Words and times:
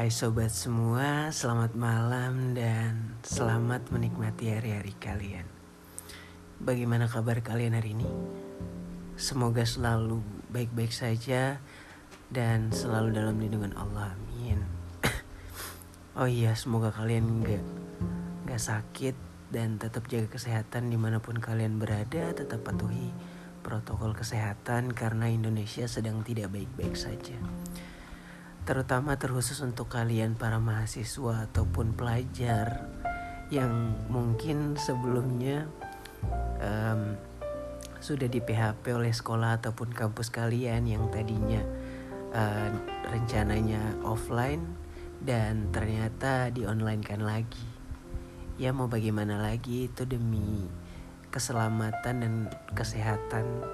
Hai 0.00 0.08
sobat 0.08 0.48
semua, 0.48 1.28
selamat 1.28 1.76
malam 1.76 2.56
dan 2.56 3.20
selamat 3.20 3.92
menikmati 3.92 4.48
hari-hari 4.48 4.96
kalian. 4.96 5.44
Bagaimana 6.56 7.04
kabar 7.04 7.44
kalian 7.44 7.76
hari 7.76 7.92
ini? 7.92 8.08
Semoga 9.20 9.60
selalu 9.68 10.24
baik-baik 10.48 10.88
saja 10.88 11.60
dan 12.32 12.72
selalu 12.72 13.12
dalam 13.12 13.36
lindungan 13.44 13.76
Allah. 13.76 14.16
Amin. 14.16 14.64
oh 16.16 16.24
iya, 16.24 16.56
semoga 16.56 16.96
kalian 16.96 17.44
nggak 17.44 17.64
nggak 18.48 18.62
sakit 18.72 19.20
dan 19.52 19.76
tetap 19.76 20.08
jaga 20.08 20.32
kesehatan 20.32 20.88
di 20.88 20.96
mana 20.96 21.20
pun 21.20 21.36
kalian 21.36 21.76
berada. 21.76 22.32
Tetap 22.32 22.64
patuhi 22.64 23.12
protokol 23.60 24.16
kesehatan 24.16 24.96
karena 24.96 25.28
Indonesia 25.28 25.84
sedang 25.84 26.24
tidak 26.24 26.56
baik-baik 26.56 26.96
saja 26.96 27.36
terutama 28.70 29.18
terkhusus 29.18 29.58
untuk 29.66 29.90
kalian 29.90 30.38
para 30.38 30.62
mahasiswa 30.62 31.50
ataupun 31.50 31.90
pelajar 31.98 32.86
yang 33.50 33.98
mungkin 34.06 34.78
sebelumnya 34.78 35.66
um, 36.62 37.18
sudah 37.98 38.30
di 38.30 38.38
PHP 38.38 38.94
oleh 38.94 39.10
sekolah 39.10 39.58
ataupun 39.58 39.90
kampus 39.90 40.30
kalian 40.30 40.86
yang 40.86 41.10
tadinya 41.10 41.58
uh, 42.30 42.70
rencananya 43.10 43.98
offline 44.06 44.62
dan 45.18 45.74
ternyata 45.74 46.54
di 46.54 46.62
online 46.62 47.02
kan 47.02 47.26
lagi. 47.26 47.66
Ya 48.54 48.70
mau 48.70 48.86
bagaimana 48.86 49.42
lagi 49.42 49.90
itu 49.90 50.06
demi 50.06 50.70
keselamatan 51.34 52.22
dan 52.22 52.34
kesehatan 52.78 53.66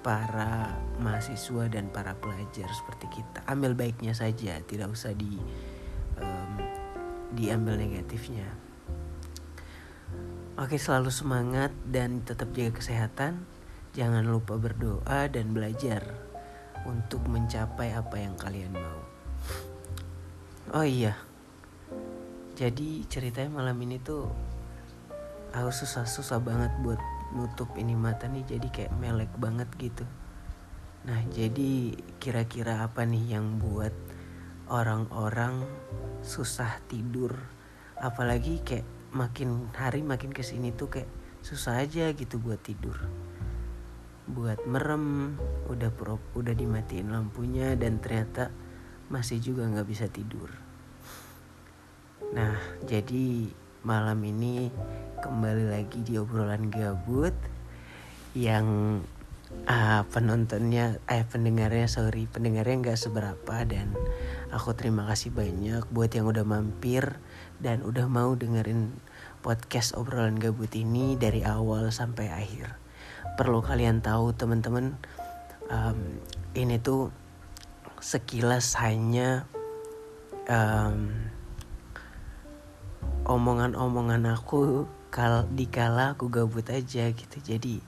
para 0.00 0.78
mahasiswa 1.02 1.68
dan 1.68 1.90
para 1.90 2.14
pelajar 2.16 2.68
seperti 2.70 3.20
kita. 3.20 3.44
Ambil 3.46 3.74
baiknya 3.74 4.14
saja 4.14 4.58
tidak 4.64 4.92
usah 4.92 5.12
di 5.14 5.38
um, 6.20 6.52
diambil 7.34 7.78
negatifnya. 7.78 8.46
Oke 10.58 10.74
selalu 10.80 11.14
semangat 11.14 11.70
dan 11.86 12.22
tetap 12.26 12.50
jaga 12.54 12.78
kesehatan. 12.78 13.46
Jangan 13.94 14.26
lupa 14.26 14.58
berdoa 14.58 15.26
dan 15.30 15.54
belajar 15.54 16.02
untuk 16.86 17.22
mencapai 17.26 17.94
apa 17.94 18.16
yang 18.18 18.34
kalian 18.38 18.74
mau. 18.74 19.00
Oh 20.74 20.84
iya 20.84 21.28
jadi 22.58 23.06
ceritanya 23.06 23.54
malam 23.54 23.78
ini 23.86 24.02
tuh 24.02 24.26
aku 25.54 25.70
susah 25.70 26.02
susah 26.10 26.42
banget 26.42 26.74
buat 26.82 26.98
nutup 27.36 27.76
ini 27.76 27.92
mata 27.92 28.24
nih 28.30 28.44
jadi 28.44 28.68
kayak 28.68 28.92
melek 28.96 29.32
banget 29.36 29.68
gitu. 29.76 30.04
Nah 31.04 31.20
jadi 31.32 31.96
kira-kira 32.20 32.84
apa 32.84 33.04
nih 33.04 33.38
yang 33.38 33.60
buat 33.60 33.92
orang-orang 34.68 35.64
susah 36.24 36.80
tidur? 36.88 37.36
Apalagi 37.98 38.62
kayak 38.62 38.86
makin 39.12 39.72
hari 39.72 40.04
makin 40.04 40.32
ke 40.32 40.44
sini 40.44 40.72
tuh 40.72 40.92
kayak 40.92 41.10
susah 41.40 41.80
aja 41.80 42.12
gitu 42.12 42.36
buat 42.40 42.60
tidur. 42.60 42.96
Buat 44.28 44.68
merem 44.68 45.36
udah 45.72 45.88
pro, 45.88 46.20
udah 46.36 46.52
dimatiin 46.52 47.08
lampunya 47.08 47.72
dan 47.76 48.00
ternyata 48.00 48.52
masih 49.08 49.40
juga 49.40 49.64
nggak 49.64 49.88
bisa 49.88 50.06
tidur. 50.12 50.52
Nah 52.36 52.60
jadi 52.84 53.48
malam 53.86 54.18
ini 54.26 54.72
kembali 55.22 55.70
lagi 55.70 56.02
di 56.02 56.18
obrolan 56.18 56.70
gabut 56.70 57.34
yang 58.34 58.98
uh, 59.66 60.02
penontonnya 60.10 60.98
eh 61.06 61.24
pendengarnya 61.24 61.86
sorry 61.86 62.26
pendengarnya 62.26 62.90
nggak 62.90 63.00
seberapa 63.00 63.56
dan 63.64 63.94
aku 64.50 64.74
terima 64.74 65.06
kasih 65.06 65.30
banyak 65.30 65.86
buat 65.94 66.10
yang 66.12 66.26
udah 66.26 66.42
mampir 66.42 67.18
dan 67.58 67.82
udah 67.82 68.06
mau 68.06 68.34
dengerin 68.34 68.94
podcast 69.42 69.94
obrolan 69.94 70.38
gabut 70.38 70.70
ini 70.74 71.14
dari 71.14 71.46
awal 71.46 71.94
sampai 71.94 72.30
akhir. 72.30 72.74
Perlu 73.38 73.62
kalian 73.62 74.02
tahu 74.02 74.34
teman-teman 74.34 74.98
um, 75.70 75.98
ini 76.58 76.82
tuh 76.82 77.14
sekilas 78.02 78.78
hanya 78.78 79.46
um, 80.50 81.27
omongan-omongan 83.28 84.24
aku 84.30 84.88
kal 85.08 85.48
dikala 85.52 86.16
aku 86.16 86.32
gabut 86.32 86.64
aja 86.68 87.10
gitu. 87.12 87.36
Jadi 87.40 87.80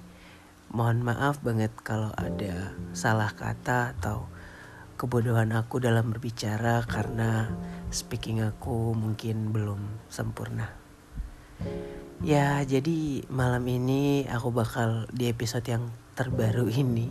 mohon 0.70 1.02
maaf 1.02 1.42
banget 1.42 1.72
kalau 1.80 2.12
ada 2.14 2.76
salah 2.92 3.32
kata 3.32 3.96
atau 3.98 4.28
kebodohan 5.00 5.56
aku 5.56 5.80
dalam 5.80 6.12
berbicara 6.12 6.84
karena 6.84 7.48
speaking 7.88 8.44
aku 8.44 8.92
mungkin 8.92 9.50
belum 9.50 10.10
sempurna. 10.12 10.76
Ya 12.20 12.60
jadi 12.68 13.24
malam 13.32 13.64
ini 13.64 14.28
aku 14.28 14.52
bakal 14.52 15.08
di 15.08 15.32
episode 15.32 15.64
yang 15.64 15.88
terbaru 16.12 16.68
ini 16.68 17.08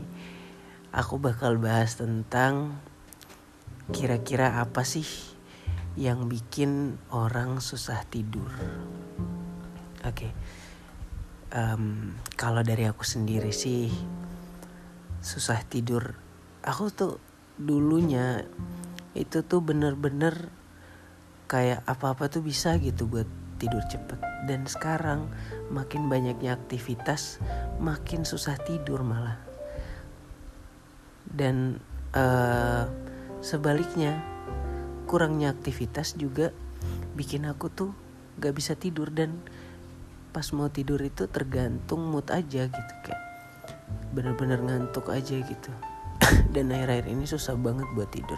aku 0.93 1.21
bakal 1.21 1.57
bahas 1.57 1.97
tentang 1.97 2.77
kira-kira 3.89 4.61
apa 4.61 4.85
sih 4.85 5.05
yang 5.99 6.31
bikin 6.31 6.95
orang 7.11 7.59
susah 7.59 8.07
tidur 8.07 8.47
Oke. 9.99 10.31
Okay. 10.31 10.31
Um, 11.51 12.15
kalau 12.39 12.63
dari 12.63 12.87
aku 12.87 13.03
sendiri 13.03 13.51
sih 13.51 13.91
susah 15.19 15.59
tidur. 15.67 16.15
Aku 16.63 16.87
tuh 16.87 17.19
dulunya 17.59 18.47
itu 19.11 19.43
tuh 19.43 19.59
bener-bener 19.59 20.47
kayak 21.51 21.83
apa-apa 21.83 22.31
tuh 22.31 22.39
bisa 22.39 22.79
gitu 22.79 23.11
buat 23.11 23.27
tidur 23.59 23.83
cepet. 23.91 24.23
Dan 24.47 24.71
sekarang 24.71 25.27
makin 25.67 26.07
banyaknya 26.07 26.55
aktivitas, 26.55 27.43
makin 27.83 28.23
susah 28.23 28.55
tidur 28.63 29.03
malah. 29.03 29.35
Dan 31.27 31.83
uh, 32.15 32.87
sebaliknya 33.43 34.38
kurangnya 35.09 35.49
aktivitas 35.49 36.13
juga 36.13 36.53
bikin 37.17 37.49
aku 37.49 37.73
tuh 37.73 37.91
gak 38.37 38.53
bisa 38.53 38.77
tidur. 38.77 39.09
Dan 39.09 39.41
pas 40.29 40.45
mau 40.53 40.69
tidur 40.69 41.01
itu 41.01 41.25
tergantung 41.25 42.05
mood 42.05 42.29
aja 42.29 42.69
gitu 42.69 42.93
kayak 43.01 43.23
bener-bener 44.13 44.61
ngantuk 44.61 45.09
aja 45.09 45.41
gitu. 45.41 45.71
Dan 46.53 46.69
akhir-akhir 46.69 47.09
ini 47.09 47.25
susah 47.25 47.57
banget 47.57 47.89
buat 47.97 48.13
tidur. 48.13 48.37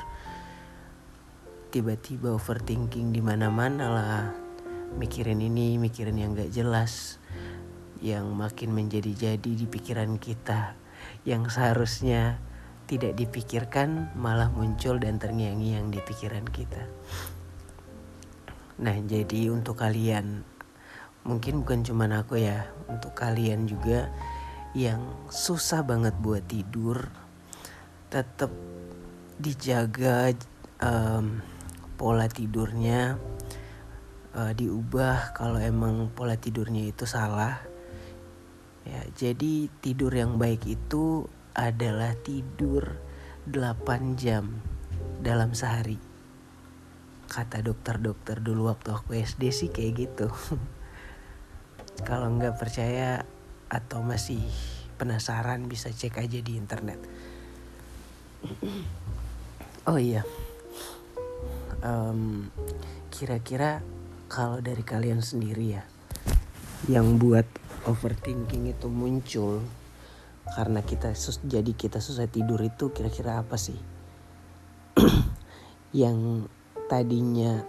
Tiba-tiba 1.75 2.31
overthinking 2.31 3.11
di 3.11 3.19
mana-mana 3.19 3.85
lah. 3.91 4.23
Mikirin 4.95 5.43
ini 5.43 5.75
mikirin 5.75 6.15
yang 6.15 6.31
gak 6.31 6.51
jelas 6.55 7.19
yang 8.01 8.33
makin 8.33 8.73
menjadi-jadi 8.73 9.51
di 9.59 9.67
pikiran 9.69 10.17
kita 10.17 10.73
yang 11.21 11.45
seharusnya 11.47 12.41
tidak 12.91 13.16
dipikirkan 13.16 14.12
malah 14.19 14.52
muncul 14.52 15.00
dan 15.00 15.16
terngiang-ngiang 15.16 15.96
di 15.96 16.03
pikiran 16.03 16.44
kita. 16.44 16.84
Nah 18.84 19.00
jadi 19.07 19.47
untuk 19.47 19.79
kalian 19.79 20.44
mungkin 21.24 21.63
bukan 21.63 21.88
cuma 21.88 22.12
aku 22.12 22.44
ya 22.44 22.68
untuk 22.91 23.16
kalian 23.16 23.63
juga 23.63 24.12
yang 24.75 25.00
susah 25.31 25.88
banget 25.88 26.19
buat 26.19 26.44
tidur 26.52 27.07
tetap 28.12 28.52
dijaga 29.40 30.35
um, 30.84 31.40
pola 31.96 32.28
tidurnya 32.28 33.16
uh, 34.35 34.52
diubah 34.52 35.31
kalau 35.31 35.63
emang 35.63 36.12
pola 36.12 36.35
tidurnya 36.35 36.91
itu 36.91 37.08
salah. 37.08 37.63
Ya 38.84 39.00
jadi 39.16 39.72
tidur 39.79 40.12
yang 40.12 40.35
baik 40.35 40.68
itu 40.68 41.29
adalah 41.51 42.16
tidur 42.16 42.96
8 43.47 44.16
jam 44.16 44.61
dalam 45.20 45.52
sehari. 45.52 45.99
Kata 47.28 47.64
dokter-dokter 47.64 48.40
dulu 48.40 48.72
waktu 48.72 48.91
aku 48.91 49.16
SD 49.16 49.52
sih 49.52 49.70
kayak 49.72 49.93
gitu. 49.97 50.28
Kalau 52.08 52.31
nggak 52.31 52.59
percaya 52.59 53.23
atau 53.72 54.03
masih 54.03 54.41
penasaran 54.99 55.66
bisa 55.66 55.90
cek 55.90 56.20
aja 56.22 56.40
di 56.40 56.59
internet. 56.59 56.99
Oh 59.81 59.97
iya, 59.97 60.22
um, 61.81 62.53
kira-kira 63.09 63.81
kalau 64.29 64.61
dari 64.61 64.85
kalian 64.85 65.25
sendiri 65.25 65.73
ya, 65.73 65.84
yang 66.85 67.17
buat 67.17 67.49
overthinking 67.90 68.70
itu 68.70 68.85
muncul 68.85 69.66
karena 70.49 70.82
kita 70.82 71.14
sus 71.14 71.38
jadi 71.46 71.70
kita 71.76 72.02
susah 72.02 72.26
tidur 72.26 72.58
itu 72.61 72.90
kira-kira 72.90 73.41
apa 73.41 73.59
sih? 73.59 73.78
yang 76.02 76.49
tadinya 76.90 77.61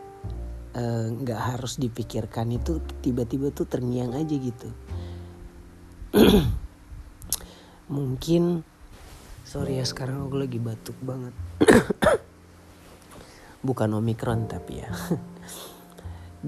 Eh, 0.73 1.07
nggak 1.13 1.37
uh, 1.37 1.47
harus 1.53 1.77
dipikirkan 1.77 2.49
itu 2.49 2.81
tiba-tiba 3.05 3.53
tuh 3.53 3.69
terngiang 3.69 4.17
aja 4.17 4.37
gitu. 4.41 4.73
Mungkin 7.93 8.65
sorry 9.45 9.77
ya 9.77 9.85
sekarang 9.85 10.25
aku 10.25 10.41
lagi 10.41 10.57
batuk 10.57 10.97
banget. 11.05 11.37
Bukan 13.69 13.93
omikron 13.93 14.49
tapi 14.49 14.81
ya. 14.81 14.89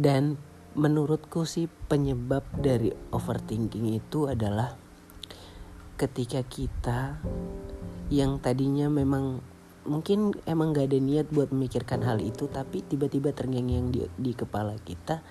Dan 0.09 0.41
menurutku 0.73 1.45
sih 1.45 1.69
penyebab 1.69 2.49
dari 2.57 2.97
overthinking 3.13 3.93
itu 3.93 4.25
adalah 4.25 4.73
ketika 6.05 6.45
kita 6.45 7.17
yang 8.13 8.37
tadinya 8.37 8.93
memang 8.93 9.41
mungkin 9.89 10.37
emang 10.45 10.77
gak 10.77 10.93
ada 10.93 11.01
niat 11.01 11.29
buat 11.33 11.49
memikirkan 11.49 12.05
hal 12.05 12.21
itu 12.21 12.49
tapi 12.49 12.85
tiba-tiba 12.85 13.33
terngiang-ngiang 13.33 13.89
di, 13.89 14.01
di 14.21 14.33
kepala 14.37 14.77
kita 14.85 15.25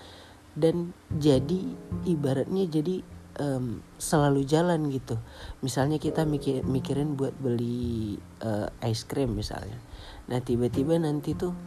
dan 0.58 0.94
jadi 1.14 1.74
ibaratnya 2.06 2.66
jadi 2.70 3.02
um, 3.42 3.82
selalu 3.98 4.46
jalan 4.46 4.90
gitu. 4.94 5.18
Misalnya 5.66 5.98
kita 5.98 6.26
mikir 6.30 6.62
mikirin 6.62 7.18
buat 7.18 7.34
beli 7.42 8.22
uh, 8.46 8.70
ice 8.86 9.06
cream 9.10 9.34
misalnya. 9.34 9.82
Nah 10.30 10.38
tiba-tiba 10.42 10.98
nanti 11.02 11.34
tuh 11.34 11.58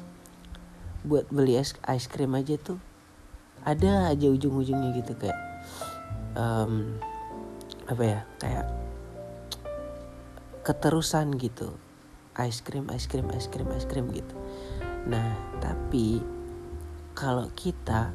buat 1.07 1.27
beli 1.31 1.59
es 1.59 1.75
ice 1.87 2.07
cream 2.11 2.35
aja 2.35 2.59
tuh 2.59 2.79
ada 3.67 4.11
aja 4.11 4.27
ujung-ujungnya 4.31 4.95
gitu 4.95 5.15
kayak 5.19 5.39
um, 6.39 6.99
apa 7.87 8.03
ya 8.03 8.21
kayak 8.43 8.67
keterusan 10.67 11.39
gitu. 11.39 11.79
Ice 12.43 12.59
cream 12.67 12.91
ice 12.91 13.07
cream 13.07 13.31
ice 13.31 13.47
cream 13.47 13.71
ice 13.71 13.87
cream 13.87 14.11
gitu. 14.11 14.35
Nah 15.07 15.39
tapi 15.63 16.19
kalau 17.15 17.47
kita 17.55 18.11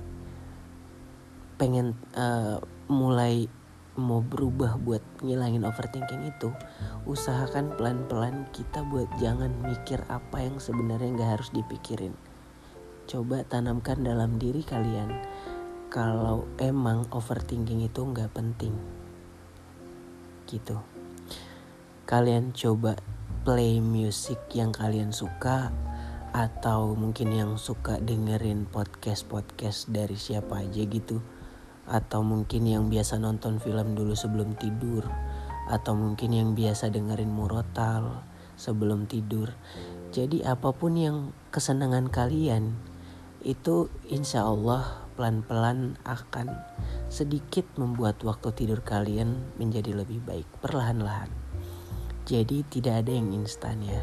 pengen 1.55 1.95
uh, 2.19 2.59
mulai 2.91 3.47
mau 3.95 4.19
berubah 4.19 4.75
buat 4.83 5.03
ngilangin 5.23 5.63
overthinking 5.63 6.27
itu 6.27 6.51
usahakan 7.07 7.71
pelan-pelan 7.75 8.47
kita 8.51 8.83
buat 8.87 9.07
jangan 9.19 9.51
mikir 9.63 10.03
apa 10.11 10.43
yang 10.43 10.59
sebenarnya 10.59 11.15
nggak 11.15 11.31
harus 11.39 11.49
dipikirin. 11.55 12.11
Coba 13.07 13.47
tanamkan 13.47 14.03
dalam 14.03 14.35
diri 14.35 14.67
kalian 14.67 15.15
kalau 15.87 16.43
emang 16.59 17.07
overthinking 17.15 17.87
itu 17.87 17.99
nggak 18.03 18.31
penting. 18.35 18.75
Gitu 20.51 20.90
kalian 22.11 22.51
coba 22.51 22.99
play 23.47 23.79
music 23.79 24.35
yang 24.51 24.75
kalian 24.75 25.15
suka 25.15 25.71
atau 26.35 26.91
mungkin 26.91 27.31
yang 27.31 27.55
suka 27.55 28.03
dengerin 28.03 28.67
podcast 28.67 29.31
podcast 29.31 29.87
dari 29.87 30.19
siapa 30.19 30.59
aja 30.59 30.83
gitu. 30.83 31.23
Atau 31.87 32.27
mungkin 32.27 32.67
yang 32.67 32.91
biasa 32.91 33.15
nonton 33.15 33.63
film 33.63 33.95
dulu 33.95 34.11
sebelum 34.11 34.59
tidur. 34.59 35.07
Atau 35.71 35.95
mungkin 35.95 36.35
yang 36.35 36.51
biasa 36.51 36.91
dengerin 36.91 37.31
murotal 37.31 38.27
sebelum 38.59 39.07
tidur. 39.07 39.55
Jadi 40.11 40.43
apa 40.43 40.75
pun 40.75 40.99
yang 40.99 41.31
kesenangan 41.55 42.11
kalian 42.11 42.75
itu 43.39 43.87
insya 44.11 44.51
Allah 44.51 45.07
pelan-pelan 45.15 45.95
akan 46.03 46.59
sedikit 47.07 47.63
membuat 47.79 48.19
waktu 48.27 48.51
tidur 48.51 48.83
kalian 48.83 49.47
menjadi 49.55 49.95
lebih 49.95 50.19
baik 50.27 50.47
perlahan-lahan. 50.59 51.40
Jadi 52.25 52.63
tidak 52.67 53.05
ada 53.05 53.11
yang 53.11 53.33
instan 53.33 53.81
ya. 53.83 54.01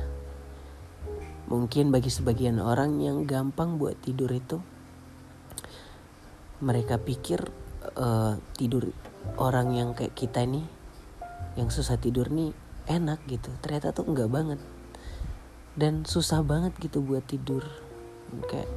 Mungkin 1.48 1.88
bagi 1.88 2.12
sebagian 2.12 2.60
orang 2.60 3.00
yang 3.00 3.24
gampang 3.24 3.80
buat 3.80 3.96
tidur 4.04 4.28
itu 4.28 4.60
mereka 6.58 6.98
pikir 6.98 7.48
uh, 7.96 8.36
tidur 8.58 8.90
orang 9.38 9.72
yang 9.72 9.94
kayak 9.94 10.12
kita 10.18 10.42
nih 10.42 10.66
yang 11.54 11.70
susah 11.70 11.96
tidur 11.96 12.28
nih 12.28 12.52
enak 12.90 13.22
gitu. 13.30 13.48
Ternyata 13.64 13.96
tuh 13.96 14.06
enggak 14.06 14.28
banget. 14.28 14.60
Dan 15.78 16.02
susah 16.02 16.42
banget 16.42 16.74
gitu 16.82 17.00
buat 17.00 17.24
tidur. 17.24 17.62
Kayak 18.50 18.68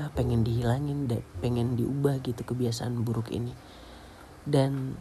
ah, 0.00 0.08
pengen 0.12 0.40
dihilangin 0.40 1.08
pengen 1.44 1.76
diubah 1.76 2.20
gitu 2.24 2.40
kebiasaan 2.44 3.04
buruk 3.04 3.28
ini 3.32 3.52
dan 4.48 4.96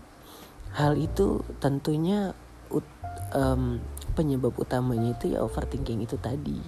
hal 0.75 0.99
itu 0.99 1.41
tentunya 1.63 2.35
ut, 2.69 2.85
um, 3.35 3.81
penyebab 4.13 4.55
utamanya 4.57 5.13
itu 5.17 5.35
ya 5.35 5.45
overthinking 5.45 6.05
itu 6.05 6.17
tadi. 6.17 6.59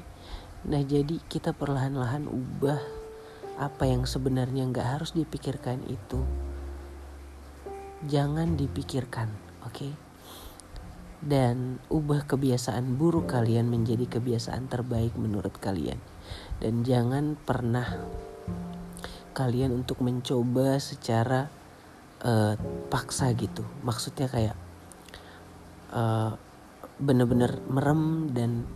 Nah 0.68 0.82
jadi 0.86 1.18
kita 1.26 1.54
perlahan-lahan 1.58 2.30
ubah 2.30 2.82
apa 3.62 3.84
yang 3.86 4.10
sebenarnya 4.10 4.66
nggak 4.70 5.00
harus 5.00 5.14
dipikirkan 5.14 5.82
itu. 5.90 6.22
Jangan 8.06 8.58
dipikirkan 8.58 9.30
oke? 9.62 9.74
Okay? 9.74 9.94
dan 11.22 11.78
ubah 11.94 12.26
kebiasaan 12.26 12.98
buruk 12.98 13.30
kalian 13.30 13.70
menjadi 13.70 14.10
kebiasaan 14.18 14.66
terbaik 14.66 15.14
menurut 15.14 15.54
kalian. 15.62 16.02
Dan 16.58 16.82
jangan 16.82 17.38
pernah 17.38 17.86
kalian 19.38 19.70
untuk 19.72 20.02
mencoba 20.02 20.82
secara 20.82 21.48
uh, 22.26 22.58
paksa 22.90 23.30
gitu. 23.38 23.62
Maksudnya 23.86 24.28
kayak 24.28 24.58
uh, 25.92 26.36
bener-bener 27.02 27.58
merem 27.68 28.30
dan 28.32 28.68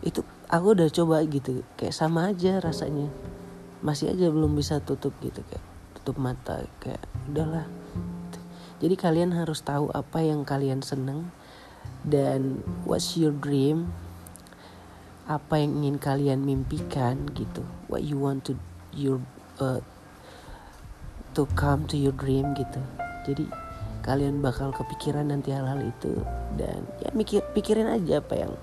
itu 0.00 0.22
aku 0.48 0.78
udah 0.78 0.88
coba 0.88 1.22
gitu 1.26 1.66
kayak 1.74 1.94
sama 1.94 2.30
aja 2.30 2.62
rasanya. 2.62 3.10
Masih 3.82 4.10
aja 4.10 4.30
belum 4.30 4.58
bisa 4.58 4.82
tutup 4.82 5.14
gitu 5.22 5.42
kayak 5.46 5.64
tutup 5.98 6.18
mata 6.18 6.66
kayak 6.82 7.02
udahlah. 7.30 7.66
Jadi 8.78 8.94
kalian 8.94 9.34
harus 9.34 9.66
tahu 9.66 9.90
apa 9.90 10.22
yang 10.22 10.46
kalian 10.46 10.86
seneng 10.86 11.34
dan 12.06 12.62
what's 12.86 13.18
your 13.18 13.34
dream? 13.34 13.90
Apa 15.26 15.60
yang 15.60 15.82
ingin 15.82 15.98
kalian 15.98 16.40
mimpikan 16.46 17.26
gitu. 17.34 17.66
What 17.90 18.06
you 18.06 18.22
want 18.22 18.46
to 18.48 18.54
your 18.94 19.18
uh, 19.58 19.82
to 21.34 21.44
come 21.58 21.90
to 21.90 21.98
your 21.98 22.14
dream 22.14 22.54
gitu. 22.54 22.80
Jadi 23.26 23.67
kalian 24.08 24.40
bakal 24.40 24.72
kepikiran 24.72 25.28
nanti 25.28 25.52
hal-hal 25.52 25.84
itu. 25.84 26.16
Dan 26.56 26.88
ya 27.04 27.12
mikir 27.12 27.44
pikirin 27.52 27.92
aja 27.92 28.24
apa 28.24 28.40
yang 28.40 28.56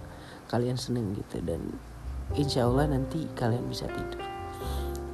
kalian 0.50 0.74
seneng 0.74 1.14
gitu. 1.14 1.38
Dan 1.46 1.70
insya 2.34 2.66
Allah 2.66 2.90
nanti 2.90 3.30
kalian 3.38 3.70
bisa 3.70 3.86
tidur. 3.86 4.26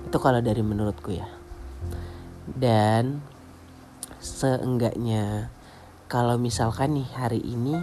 Itu 0.07 0.17
kalau 0.23 0.39
dari 0.39 0.63
menurutku 0.63 1.11
ya. 1.11 1.27
Dan 2.47 3.19
seenggaknya 4.23 5.51
kalau 6.07 6.39
misalkan 6.39 6.95
nih 6.95 7.09
hari 7.11 7.43
ini 7.43 7.75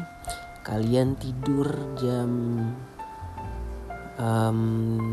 kalian 0.65 1.21
tidur 1.21 1.69
jam 2.01 2.31
um, 4.17 4.59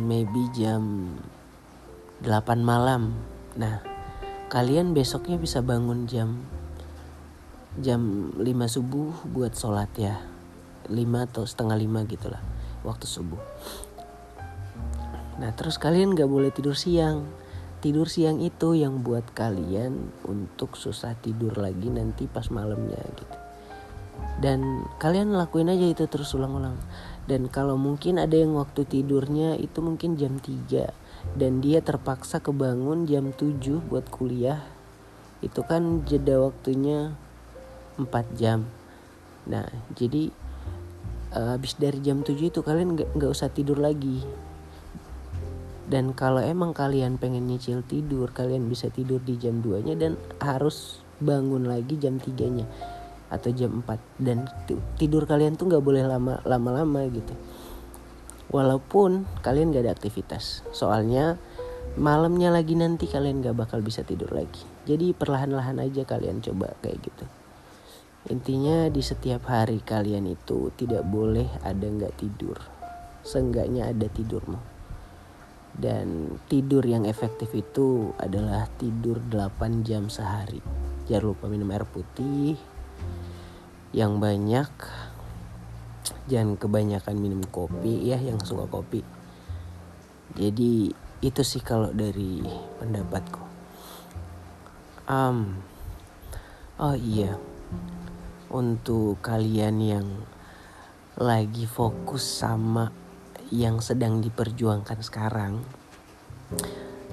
maybe 0.07 0.47
jam 0.55 1.11
8 2.23 2.63
malam. 2.63 3.11
Nah 3.59 3.83
kalian 4.47 4.95
besoknya 4.95 5.35
bisa 5.35 5.59
bangun 5.59 6.07
jam 6.07 6.54
jam 7.75 8.31
5 8.39 8.45
subuh 8.71 9.11
buat 9.27 9.51
sholat 9.51 9.91
ya. 9.99 10.15
5 10.87 10.95
atau 11.27 11.43
setengah 11.43 11.75
5 11.75 12.07
gitulah 12.07 12.39
waktu 12.87 13.03
subuh. 13.03 13.41
Nah 15.35 15.51
terus 15.51 15.75
kalian 15.75 16.15
gak 16.15 16.31
boleh 16.31 16.55
tidur 16.55 16.77
siang. 16.79 17.27
Tidur 17.83 18.07
siang 18.07 18.39
itu 18.39 18.79
yang 18.79 19.03
buat 19.03 19.35
kalian 19.35 20.09
untuk 20.23 20.79
susah 20.79 21.19
tidur 21.19 21.59
lagi 21.59 21.91
nanti 21.91 22.31
pas 22.31 22.47
malamnya 22.47 22.97
gitu. 22.97 23.35
Dan 24.39 24.87
kalian 24.95 25.35
lakuin 25.35 25.67
aja 25.67 25.85
itu 25.91 26.07
terus 26.07 26.31
ulang-ulang. 26.31 26.79
Dan 27.27 27.51
kalau 27.51 27.75
mungkin 27.75 28.15
ada 28.15 28.37
yang 28.39 28.55
waktu 28.55 28.87
tidurnya 28.87 29.59
itu 29.59 29.83
mungkin 29.83 30.15
jam 30.15 30.39
3 30.39 31.35
dan 31.35 31.59
dia 31.59 31.83
terpaksa 31.83 32.39
kebangun 32.39 33.03
jam 33.03 33.35
7 33.35 33.83
buat 33.91 34.07
kuliah. 34.07 34.63
Itu 35.43 35.67
kan 35.67 36.07
jeda 36.07 36.39
waktunya 36.39 37.17
4 37.97 38.39
jam. 38.39 38.67
Nah 39.47 39.65
jadi 39.95 40.29
uh, 41.35 41.55
habis 41.55 41.75
dari 41.75 41.99
jam 42.01 42.23
7 42.23 42.35
itu 42.35 42.59
kalian 42.63 42.95
nggak 42.95 43.31
usah 43.31 43.51
tidur 43.51 43.77
lagi. 43.79 44.23
Dan 45.85 46.17
kalau 46.17 46.41
emang 46.41 46.73
kalian 46.73 47.21
pengen 47.21 47.45
nyicil 47.45 47.85
tidur 47.85 48.33
kalian 48.33 48.65
bisa 48.65 48.89
tidur 48.89 49.21
di 49.21 49.37
jam 49.37 49.61
2 49.61 49.85
nya 49.85 49.93
dan 49.93 50.17
harus 50.41 51.05
bangun 51.21 51.69
lagi 51.69 52.01
jam 52.01 52.17
3 52.17 52.57
nya 52.57 52.65
atau 53.29 53.53
jam 53.53 53.85
4 53.85 53.93
dan 54.17 54.49
tidur 54.97 55.29
kalian 55.29 55.57
tuh 55.57 55.69
nggak 55.69 55.85
boleh 55.85 56.01
lama 56.05 56.41
lama-lama 56.41 57.05
gitu. 57.13 57.33
Walaupun 58.49 59.25
kalian 59.41 59.73
gak 59.73 59.89
ada 59.89 59.93
aktivitas. 59.93 60.61
Soalnya 60.69 61.41
malamnya 61.97 62.53
lagi 62.53 62.77
nanti 62.77 63.09
kalian 63.09 63.41
gak 63.41 63.57
bakal 63.57 63.81
bisa 63.81 64.05
tidur 64.05 64.29
lagi. 64.31 64.61
Jadi 64.85 65.17
perlahan-lahan 65.17 65.81
aja 65.81 66.05
kalian 66.05 66.45
coba 66.45 66.77
kayak 66.81 67.01
gitu 67.01 67.25
intinya 68.25 68.89
di 68.89 69.05
setiap 69.05 69.45
hari 69.45 69.85
kalian 69.85 70.25
itu 70.25 70.73
tidak 70.73 71.05
boleh 71.05 71.45
ada 71.61 71.85
nggak 71.85 72.17
tidur. 72.17 72.57
Seenggaknya 73.21 73.93
ada 73.93 74.09
tidurmu. 74.09 74.57
Dan 75.75 76.39
tidur 76.47 76.81
yang 76.87 77.03
efektif 77.05 77.51
itu 77.53 78.15
adalah 78.17 78.65
tidur 78.79 79.19
8 79.19 79.85
jam 79.85 80.07
sehari. 80.09 80.63
Jangan 81.05 81.25
lupa 81.35 81.45
minum 81.51 81.69
air 81.69 81.85
putih 81.85 82.57
yang 83.93 84.17
banyak. 84.17 84.71
Jangan 86.25 86.57
kebanyakan 86.57 87.15
minum 87.21 87.45
kopi 87.53 88.09
ya 88.09 88.17
yang 88.17 88.41
suka 88.41 88.65
kopi. 88.65 89.05
Jadi 90.33 90.89
itu 91.21 91.41
sih 91.45 91.61
kalau 91.61 91.93
dari 91.93 92.41
pendapatku. 92.81 93.43
Um, 95.05 95.61
oh 96.81 96.97
iya 96.97 97.37
untuk 98.51 99.19
kalian 99.19 99.75
yang 99.81 100.07
lagi 101.15 101.63
fokus 101.63 102.23
sama 102.23 102.91
yang 103.53 103.79
sedang 103.79 104.19
diperjuangkan 104.19 104.99
sekarang 104.99 105.63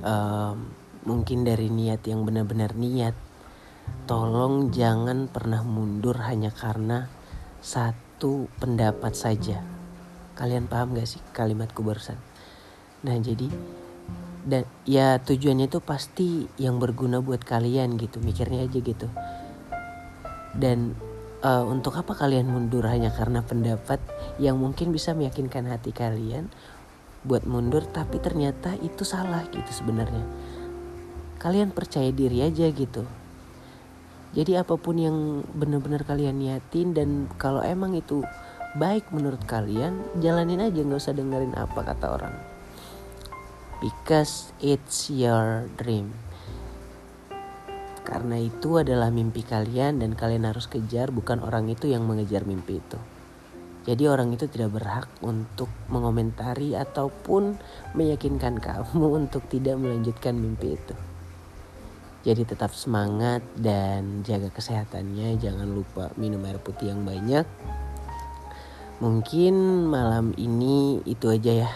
um, 0.03 0.71
mungkin 1.07 1.43
dari 1.43 1.71
niat 1.71 2.03
yang 2.07 2.23
benar-benar 2.27 2.75
niat 2.75 3.15
tolong 4.07 4.71
jangan 4.71 5.27
pernah 5.31 5.63
mundur 5.67 6.19
hanya 6.23 6.55
karena 6.55 7.11
satu 7.63 8.47
pendapat 8.59 9.15
saja. 9.15 9.63
Kalian 10.39 10.67
paham 10.71 10.95
gak 10.95 11.07
sih 11.07 11.23
kalimatku 11.35 11.83
barusan? 11.83 12.19
Nah 13.03 13.19
jadi 13.19 13.51
dan 14.43 14.67
ya 14.83 15.23
tujuannya 15.23 15.71
itu 15.71 15.79
pasti 15.79 16.51
yang 16.59 16.83
berguna 16.83 17.23
buat 17.23 17.47
kalian 17.47 17.95
gitu 17.95 18.19
mikirnya 18.19 18.67
aja 18.67 18.79
gitu 18.83 19.07
dan 20.57 20.97
uh, 21.45 21.65
untuk 21.67 21.99
apa 21.99 22.15
kalian 22.17 22.49
mundur 22.49 22.87
hanya 22.87 23.13
karena 23.13 23.43
pendapat 23.45 23.99
yang 24.39 24.57
mungkin 24.57 24.95
bisa 24.95 25.13
meyakinkan 25.13 25.69
hati 25.69 25.93
kalian 25.93 26.49
buat 27.23 27.47
mundur 27.47 27.87
tapi 27.87 28.19
ternyata 28.19 28.75
itu 28.83 29.07
salah 29.07 29.47
gitu 29.51 29.71
sebenarnya. 29.71 30.25
Kalian 31.39 31.75
percaya 31.75 32.11
diri 32.11 32.43
aja 32.43 32.71
gitu. 32.71 33.07
Jadi 34.33 34.57
apa 34.57 34.81
pun 34.81 34.97
yang 34.97 35.45
benar-benar 35.53 36.09
kalian 36.09 36.41
niatin 36.41 36.97
dan 36.97 37.29
kalau 37.37 37.61
emang 37.61 37.93
itu 37.93 38.25
baik 38.81 39.13
menurut 39.13 39.45
kalian 39.45 40.01
jalanin 40.25 40.65
aja 40.65 40.81
nggak 40.81 41.03
usah 41.03 41.13
dengerin 41.13 41.53
apa 41.55 41.81
kata 41.85 42.07
orang. 42.09 42.35
Because 43.83 44.55
it's 44.63 45.11
your 45.11 45.67
dream 45.75 46.15
karena 48.13 48.37
itu 48.37 48.77
adalah 48.77 49.09
mimpi 49.09 49.41
kalian 49.41 50.05
dan 50.05 50.13
kalian 50.13 50.45
harus 50.45 50.69
kejar 50.69 51.09
bukan 51.09 51.41
orang 51.41 51.73
itu 51.73 51.89
yang 51.89 52.05
mengejar 52.05 52.45
mimpi 52.45 52.77
itu 52.77 53.01
jadi 53.83 54.15
orang 54.15 54.31
itu 54.31 54.47
tidak 54.47 54.79
berhak 54.79 55.11
untuk 55.27 55.67
mengomentari 55.91 56.79
ataupun 56.79 57.59
meyakinkan 57.99 58.63
kamu 58.63 59.07
untuk 59.27 59.43
tidak 59.51 59.75
melanjutkan 59.75 60.39
mimpi 60.39 60.79
itu. 60.79 60.95
Jadi 62.23 62.47
tetap 62.47 62.71
semangat 62.71 63.43
dan 63.59 64.23
jaga 64.23 64.55
kesehatannya. 64.55 65.35
Jangan 65.43 65.67
lupa 65.67 66.15
minum 66.15 66.39
air 66.47 66.63
putih 66.63 66.95
yang 66.95 67.03
banyak. 67.03 67.43
Mungkin 69.03 69.55
malam 69.91 70.31
ini 70.39 71.03
itu 71.03 71.27
aja 71.27 71.67
ya. 71.67 71.71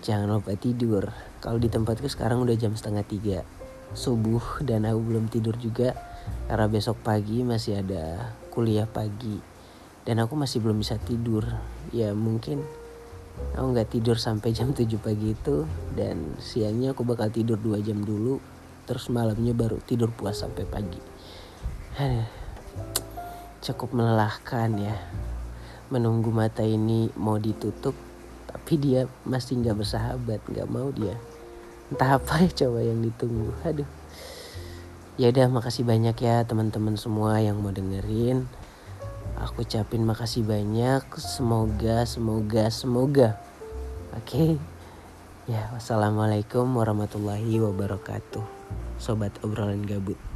Jangan 0.00 0.40
lupa 0.40 0.56
tidur. 0.56 1.12
Kalau 1.44 1.60
di 1.60 1.68
tempatku 1.68 2.08
sekarang 2.08 2.40
udah 2.40 2.56
jam 2.56 2.72
setengah 2.72 3.04
tiga 3.04 3.44
subuh 3.92 4.64
dan 4.64 4.88
aku 4.88 5.00
belum 5.00 5.28
tidur 5.28 5.56
juga. 5.56 5.96
Karena 6.46 6.68
besok 6.70 7.02
pagi 7.02 7.42
masih 7.42 7.82
ada 7.82 8.34
kuliah 8.52 8.86
pagi 8.86 9.40
dan 10.04 10.22
aku 10.22 10.34
masih 10.38 10.62
belum 10.62 10.82
bisa 10.82 10.98
tidur. 11.02 11.44
Ya 11.90 12.14
mungkin 12.14 12.62
aku 13.56 13.66
nggak 13.72 13.90
tidur 13.90 14.16
sampai 14.18 14.54
jam 14.54 14.74
7 14.76 14.86
pagi 15.00 15.34
itu 15.34 15.66
dan 15.98 16.36
siangnya 16.38 16.94
aku 16.94 17.02
bakal 17.02 17.32
tidur 17.32 17.58
dua 17.58 17.80
jam 17.80 18.00
dulu 18.04 18.38
terus 18.86 19.08
malamnya 19.08 19.54
baru 19.54 19.78
tidur 19.82 20.10
puas 20.12 20.42
sampai 20.42 20.64
pagi. 20.66 21.00
Cukup 23.62 23.94
melelahkan 23.94 24.70
ya. 24.78 24.96
Menunggu 25.92 26.32
mata 26.32 26.64
ini 26.64 27.12
mau 27.20 27.36
ditutup 27.36 27.94
tapi 28.48 28.76
dia 28.76 29.08
masih 29.24 29.60
nggak 29.64 29.80
bersahabat 29.80 30.40
nggak 30.48 30.68
mau 30.68 30.92
dia 30.92 31.16
entah 31.92 32.16
apa 32.16 32.40
ya 32.40 32.50
coba 32.64 32.80
yang 32.80 33.04
ditunggu. 33.04 33.52
Aduh. 33.68 33.88
Ya 35.20 35.28
udah 35.28 35.46
makasih 35.52 35.84
banyak 35.84 36.16
ya 36.24 36.40
teman-teman 36.48 36.96
semua 36.96 37.36
yang 37.44 37.60
mau 37.60 37.68
dengerin. 37.68 38.48
Aku 39.36 39.60
ucapin 39.68 40.08
makasih 40.08 40.40
banyak. 40.40 41.04
Semoga 41.20 42.08
semoga 42.08 42.72
semoga. 42.72 43.28
Oke? 44.16 44.24
Okay? 44.24 44.52
ya 45.50 45.68
wassalamualaikum 45.76 46.64
warahmatullahi 46.72 47.60
wabarakatuh. 47.60 48.44
Sobat 48.96 49.36
obrolan 49.44 49.84
gabut 49.84 50.31